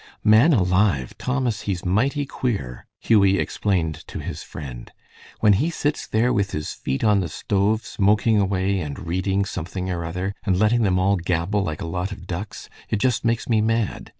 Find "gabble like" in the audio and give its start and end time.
11.17-11.83